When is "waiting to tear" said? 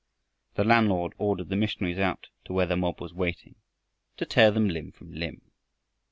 3.13-4.49